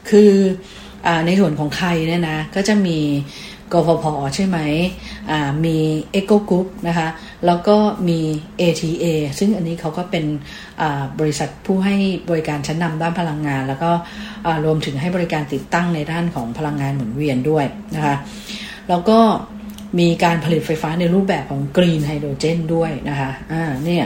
[0.10, 0.32] คือ
[1.08, 3.00] อในส่วนของไทยเนี่ยนะก็จะมี
[3.76, 4.58] กฟผใช่ไหม
[5.66, 5.78] มี
[6.16, 7.08] Eco Group นะคะ
[7.46, 7.78] แล้วก็
[8.10, 8.20] มี
[8.62, 9.06] ATA
[9.40, 10.26] ซึ่งอันนี้เขาก็เป็น
[11.20, 11.96] บริษัทผู้ให้
[12.30, 13.92] บริการชั้นนำด้านพลังงาน แล้วก็
[14.66, 18.16] รวมถึงให้บริการติดตั้งในด้านของพลังงานหมุนเวียนด้วยนะคะ
[18.90, 19.20] แล้วก็
[20.00, 24.06] มีการผลิตไฟฟ้าในรูปแบบของกรีนไฮโดรเจนด้วยนะคะอ่าเนี่ย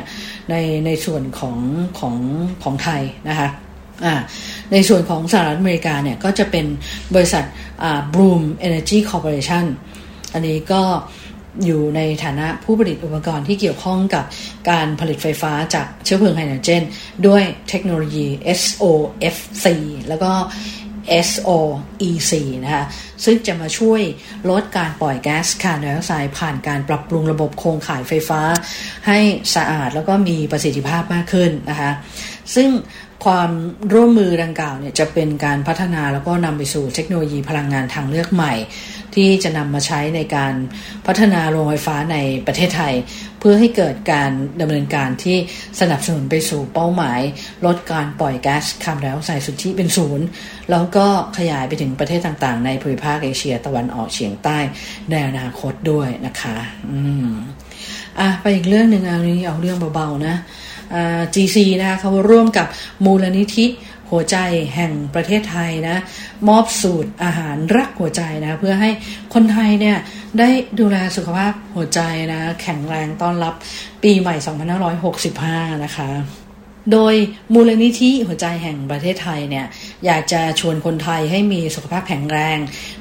[0.50, 0.56] ใน
[0.86, 1.58] ในส่วนของ
[2.00, 2.16] ของ
[2.64, 3.48] ของไทยนะคะ
[4.72, 6.66] ในส่วนของสหรัฐอเมริกาเนี่ยก็จะเป็น
[7.16, 7.44] บริษัท
[8.14, 9.66] Bloom Energy Corporation
[10.34, 10.84] อันนี้ก็
[11.66, 14.26] อยู่ในฐานะผู้ผลิตอุปกรณ์ที่เกี่ยวข้องกับ
[14.70, 16.84] การผลิตไฟฟ้าจากเชื้อเพลิงไฮโดรเจน
[17.28, 18.28] ด้วยเทคโนโลยี
[18.62, 19.66] SOFC
[20.08, 20.32] แล้วก็
[21.28, 22.32] SOEC
[22.64, 22.86] นะคะ
[23.26, 24.02] ซึ่งจะมาช่วย
[24.50, 28.42] ลดการปล่อยแก๊สคาร์บอนไดออกไซด์ผ่านการปรับปรุงระบบโครงข่ายไฟฟ้า
[29.08, 29.20] ให้
[29.56, 31.92] สะอาดแล้วก็มีประสิทธิภาพมากขึ้นนะคะ
[32.56, 32.70] ซึ่ง
[33.26, 33.50] ความ
[33.94, 38.54] ร่วมมือดังกล่าวเนี่ยจะเป็นการพัฒนาแล้วก็นำไปสู่เทคโนโลยีพลังงานทางเลือกใหม่
[39.16, 40.54] ที่จะนำมาใช้ในการ
[41.08, 42.94] พัฒนาโรงไฟฟ้าในประเทศไทย
[43.40, 45.38] เพื่อให้เกิดการดำเนินการที่
[45.80, 47.22] สนับสนุนไปสู่เป้าหมาย
[47.66, 50.26] ลดการปล่อยแก๊สคาร์บอนไดออกไซด์สุทธิเป็นศูนย์
[50.72, 51.06] แล้วก็
[51.38, 54.58] ขยายไปถึงประเทศต่างๆ ในภูมิภาคเอเชียตะวันออกเฉียงใต้
[55.12, 56.58] ในอนาคตด้วยนะคะ
[56.92, 57.30] อืม
[58.20, 60.36] อะไปอีกเรื่องหนึ่งอันนี้เอาเรื่องเบาๆนะ
[61.36, 62.68] GC นะคะเขาร่วมกับ
[63.06, 63.66] มูลนิธิ
[64.12, 64.38] หัวใจ
[64.76, 65.98] แห่งประเทศไทยนะ
[66.48, 68.90] มอบสูตรอาหารรักหัวใจนะ เพื่อให้
[69.34, 69.98] คนไทยเนี่ย
[70.40, 70.50] ได้
[70.80, 73.54] ดูแลสุขภาพหัวใจนะ แข็งแรงต้อนรับ
[74.04, 74.36] ปีใหม่
[75.10, 76.39] 2565 นะคะ
[76.92, 77.14] โดย
[77.54, 79.66] มูลนิธิหัวใจแห่งประเทศไทยเนี่ย
[80.06, 82.58] อยากจะชวนคนไทยให้มีสุขภาพแข็งแรง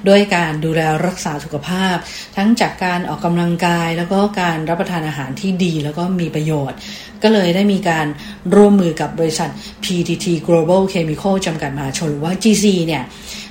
[0.08, 1.96] ด้วยการดูแลรักษาสุขภาพ
[2.36, 6.78] ทั้งจากการออกกำลังกาย แล้วก็การรับประทานอาหารที่ดีแล้วก็มีประโยชน์
[7.22, 8.06] ก็เลยได้มีการ
[8.54, 9.50] ร่วมมือกับบริษัท
[9.84, 13.04] PTT Global Chemical จำกัดมหาชนหรือว่า GC เนี่ย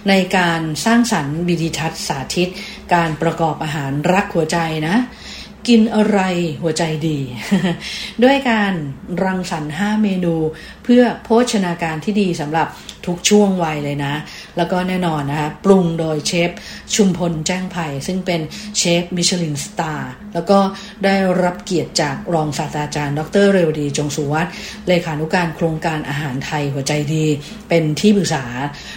[0.10, 2.50] ในการสร้างสรรค์วิดีทัศน์สาธิต
[2.93, 4.95] การประกอบอาหารรักหัวใจนะ
[5.67, 6.19] กินอะไร
[6.62, 7.19] หัวใจดี
[8.23, 8.73] ด้วยการ
[9.23, 10.36] รังสรรค์5เมนู
[10.84, 12.67] เพื่อโภชนาการที่ดีสำหรับ
[13.06, 14.13] ทุกช่วงวัยเลยนะ
[14.58, 16.51] แล้วก็แน่นอนนะคะปรุงโดยเชฟ
[16.95, 18.41] ชุมพลแจ้งไผ่ซึ่งเป็น
[18.77, 20.60] เชฟมิชลินสตาร์แล้วก็
[21.06, 24.47] ได้รับเกียรติจากรองศาสตราจารย์ ดรเรวดีจงสุวัต
[24.88, 27.25] เลขานุการโครงการอาหารไทยหัวใจดี
[27.69, 28.45] เป็นที่ปรึกษา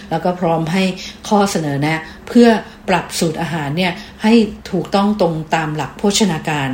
[0.09, 0.83] แล้วก็พร้อมให้
[1.27, 2.49] ข้อเสนอแนะเพื่อ
[2.91, 4.33] ปรับสูตรอาหารเนี่ยให้
[4.71, 6.69] ถูกต้องตรงตามหลักโภชนาการ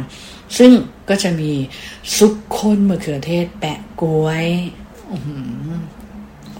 [0.57, 0.71] ซึ่ง
[1.09, 1.51] ก็จะมี
[2.17, 4.47] ซุปข้นมะเขือเทศแปะกล้วย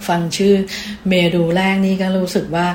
[0.08, 0.54] ฟังชื่อ
[1.08, 2.66] เมนูแรกนี่ก็รู้สึกว่า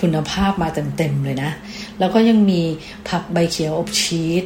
[0.00, 1.50] คุณภาพมาเต็มๆเลยนะ
[1.98, 2.62] แล้วก็ยังมี
[3.08, 4.44] ผักใบเขียวอบชีส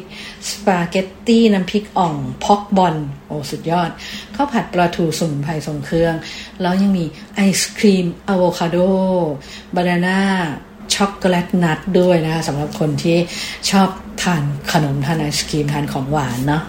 [0.49, 3.91] สปาเกตตี้น้ำพริกอ่อง พอกบอล โอ้สุดยอด
[4.35, 6.15] ข้าวผัดปลาทูสมุนไพรทรงเครื่อง
[6.61, 7.05] แล้วยังมี
[7.35, 8.79] ไอศครีมอะโวคาโด
[9.75, 10.21] บานาน่า
[10.94, 13.16] ช็อกโกแลตนัทด้วยนะคะสำหรับคนที่
[13.70, 13.88] ชอบ
[14.22, 16.62] ทานขนมทานไอศครีมทานของหวานเนาะ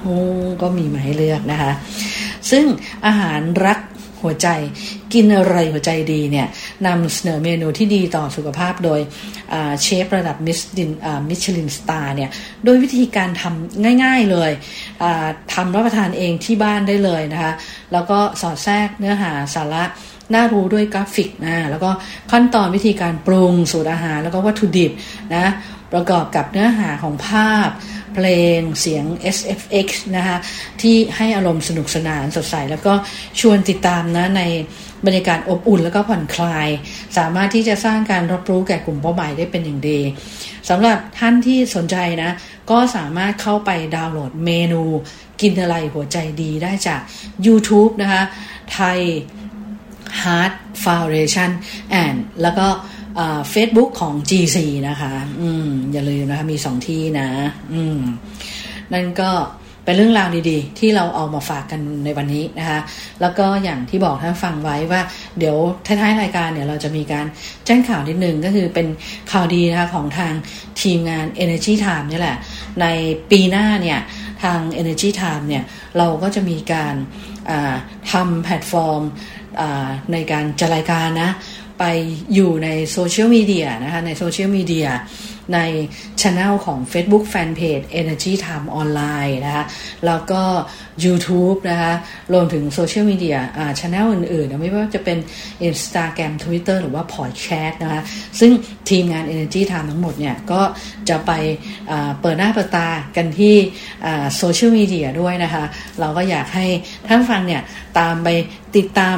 [0.61, 1.71] ก็มีมาให้เลือกนะคะ
[2.51, 2.65] ซึ่ง
[3.05, 3.79] อาหารรัก
[4.23, 4.49] หัวใจ
[5.13, 6.47] กินอะไรหัวใจดีเนี่ย
[6.87, 8.99] นำเสนอเมนูที่ดีต่อสุขภาพโดย
[9.81, 10.91] เชฟระดับมิสดิน
[11.29, 12.29] Michelin star เนี่ย
[12.65, 14.51] โดยวิธีการทำง่ายๆเลย
[15.53, 17.53] ทำรับประทานเองที่บ้านได้เลยนะคะ
[17.93, 19.83] แล้วก็สอดแทรกเนื้อหาสาระ
[20.33, 21.89] น่ารู้ด้วยกราฟิกนะแล้วก็
[22.31, 24.91] ขั้นตอนวิธีการปรุงสูตรอาหาร แล้วก็วัตถุดิบ
[25.35, 25.45] นะ
[25.93, 27.69] ประกอบกับเนื้อหาของภาพ
[28.15, 29.87] เพลงเสียง SFX
[30.17, 30.37] นะคะ
[30.81, 32.93] ที่ให้อารมณ์สนุกสนานสดใส แล้วก็
[33.39, 34.41] ชวนติดตามนะใน
[35.05, 36.67] บรรยากาศอบอุ่นแล้วก็ผ่อนคลาย
[37.17, 39.99] สามารถที่จะสร้างการรับรู้แก่กลุ่มเป้าหมายได้เป็นอย่างดี
[40.69, 42.31] สำหรับท่านที่สนใจนะ
[42.71, 44.83] ก็สามารถเข้าไปดาวน์โหลดเมนู
[45.41, 47.01] กินอะไรหัวใจดีได้จาก
[47.45, 48.23] YouTube นะคะ
[48.73, 48.99] ไทย
[50.21, 50.53] Heart
[50.85, 51.49] Foundation
[52.03, 52.67] and แล้วก็
[53.51, 54.57] เฟซบุ๊กของ GC
[54.89, 57.27] นะคะ อืม อย่าลืมนะคะ มีสองที่นะ
[57.73, 57.97] อืม
[58.93, 59.31] นั่นก็
[59.85, 62.79] เป็นเรื่องราวดีๆ ที่เราเอามาฝากกันในวันนี้นะคะ
[63.21, 65.01] แล้วก็อย่างที่บอกท่านฟังไว้ว่า
[65.39, 67.25] เดี๋ยวท้ายๆรายการเนี่ยเราจะมีการ
[67.65, 68.87] แจ้งข่าวนิดนึงก็คือเป็น
[69.31, 70.33] ข่าวดีนะคะของทาง
[70.81, 72.37] ทีมงาน Energy Time นี่แหละ
[72.81, 72.85] ใน
[73.31, 73.99] ปีหน้าเนี่ย
[74.43, 75.63] ทาง Energy Time เนี่ย
[75.97, 76.95] เราก็จะมีการ
[78.11, 79.01] ทำแพลตฟอร์ม
[80.11, 81.31] ในการจัดรายการนะ
[81.79, 81.83] ไป
[82.35, 84.87] อยู่ในโซเชียลมีเดียนะคะในโซเชียลมีเดีย
[85.53, 85.59] ใน
[86.21, 89.65] ช anel ของ Facebook Fanpage Energy Time Online นะคะ
[90.05, 90.41] แล้วก็
[91.03, 91.93] YouTube นะคะ
[92.33, 95.17] รวมถึงโซเชียลมีเดียอ่าช anel อื่นๆ ไม่ว่าจะเป็น
[95.69, 98.01] Instagram Twitter หรือว่า Podcast นะคะ
[98.39, 98.51] ซึ่ง
[98.89, 100.61] ทีมงาน Energy Time ทั้งหมดเนี่ย ก็
[101.09, 101.31] จะไป
[102.21, 103.55] เปิดหน้าเปิดตากันที่
[104.37, 105.63] โซเชียลมีเดียด้วยนะคะ
[105.99, 106.65] เราก็อยากให้
[107.07, 107.61] ท่านฟังเนี่ย
[107.99, 108.27] ตามไป
[108.77, 109.17] ติดตาม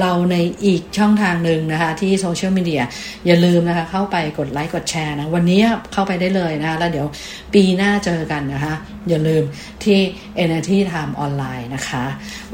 [0.00, 2.82] เราในอีกช่องทางหนึ่งนะคะ ที่โซเชียลมีเดีย
[3.26, 5.60] อย่าลืมนะคะ เข้าไปกดไลค์กดแชร์นะ วันนี้
[5.92, 7.06] เข้าไปได้เลยนะคะแล้วเดี๋ยว
[7.54, 8.74] ปีหน้าเจอกันนะคะ
[9.08, 9.42] อย่าลืม
[9.84, 9.98] ที่
[10.44, 12.04] Energy Time ออนไลน์นะคะ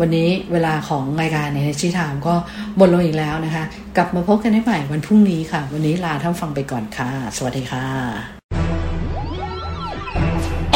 [0.01, 2.35] วันนี้เวลาของรายการ Energy Time ก็
[2.77, 3.65] หมดลงอีกแล้วนะคะ
[3.97, 7.85] กลับมาพบกันได้ใหม่วันพรุ่งนี้ค่ะ วันนี้ลาท่านฟังไปก่อนค่ะ สวัสดีค่ะ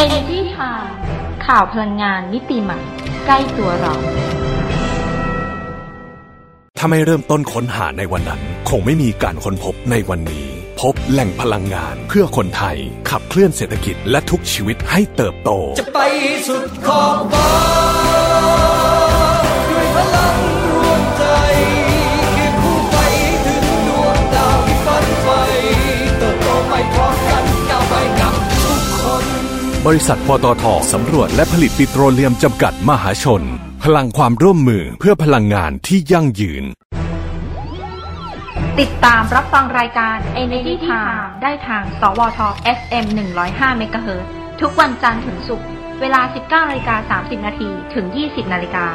[0.02, 0.88] Energy Time
[1.46, 2.78] ข่าวพลังงานมิติใหม่
[3.26, 3.94] ใกล้ตัวเรา
[6.78, 12.76] ถ้าไม่เริ่มต้นค้นหาในวันนั้น คงไม่มีการค้นพบในวันนี้ พบแหล่งพลังงานเพื่อคนไทย
[13.10, 15.98] ขับเคลื่อนเศรษฐกิจและทุกชีวิตให้เติบโต จะไป
[16.48, 17.50] สุดขอบฟ้า
[19.70, 20.36] ด้วยพลัง
[20.74, 21.24] รวมใจ
[22.32, 22.96] เคียงคู่ไป
[23.46, 25.40] ถึงดวงดาวที่ฝันใฝ่
[26.18, 29.24] เติบโตไปพร้อมกันก้าวไปกับทุกคน
[29.86, 33.42] บริษัทปตทสำรวจและผลิตปิโตรเลียมจำกัดมหาชน
[33.84, 36.66] พลังความร่วมมือเพื่อพลังงานที่ยั่งยืน
[38.78, 42.40] ติดตามรับฟังรายการ Energy Time ได้ทาง สวท
[42.78, 43.06] FM
[43.42, 44.30] 105เมกะเฮิรตซ์
[44.60, 45.68] ทุกวันจันทร์ถึงศุกร์
[46.00, 48.86] เวลา 19นาฬิกา30 นาที ถึง 20 นาฬิกา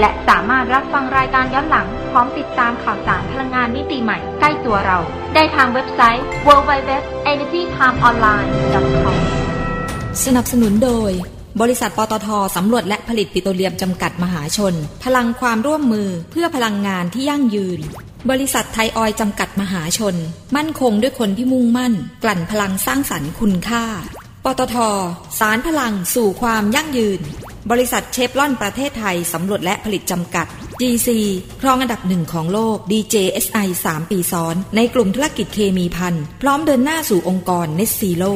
[0.00, 4.98] และสามารถรับฟังรายการย้อนหลัง พร้อมติดตามข่าวสารพลังงานมิติใหม่ใกล้ตัวเรา
[5.34, 9.16] ได้ทางเว็บไซต์ www.energytimeonline.com
[10.24, 11.12] สนับสนุนโดย
[11.60, 17.80] บริษัทปตทสำรวจและผลิตปิโตรเลียมจำกัดมหาชน พลังความร่วมมือเพื่อพลังงานที่ยั่งยืน
[18.30, 20.16] บริษัทไทยออยจำกัดมหาชน
[20.56, 23.84] มั่นคงด้วยคนที่มุ่งมั่น กลั่นพลังสร้างสรรค์คุณค่า
[24.44, 24.76] ปตท
[25.38, 27.20] สารพลังสู่ความยั่งยืน
[27.70, 30.46] บริษัทเชฟลอนประเทศไทยสำรวจและผลิตจำกัด
[30.80, 31.08] GC
[31.60, 38.32] ครองอันดับหนึ่งของโลก DJSI 3 ปีซ้อน ในกลุ่มธุรกิจเคมีพันพร้อมเดินหน้าสู่องค์กร Net Zero